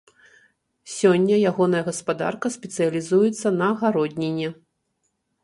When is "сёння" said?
0.93-1.35